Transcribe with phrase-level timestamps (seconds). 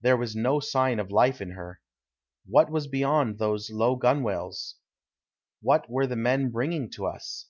[0.00, 1.80] There was no sign of life in her.
[2.46, 4.74] What was behind those low gunwales?
[5.62, 7.46] What were the men bringing to us?